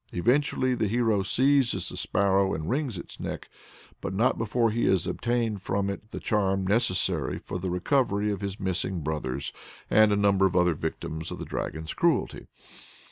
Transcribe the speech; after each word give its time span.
Eventually 0.11 0.73
the 0.73 0.87
hero 0.87 1.21
seizes 1.21 1.89
the 1.89 1.95
sparrow 1.95 2.55
and 2.55 2.67
wrings 2.67 2.97
its 2.97 3.19
neck, 3.19 3.47
but 4.01 4.15
not 4.15 4.35
before 4.35 4.71
he 4.71 4.85
has 4.85 5.05
obtained 5.05 5.61
from 5.61 5.91
it 5.91 6.09
the 6.09 6.19
charm 6.19 6.65
necessary 6.65 7.37
for 7.37 7.59
the 7.59 7.69
recovery 7.69 8.31
of 8.31 8.41
his 8.41 8.59
missing 8.59 9.01
brothers 9.01 9.53
and 9.91 10.11
a 10.11 10.15
number 10.15 10.47
of 10.47 10.55
other 10.55 10.73
victims 10.73 11.29
of 11.29 11.37
the 11.37 11.45
dragon's 11.45 11.93
cruelty. 11.93 12.47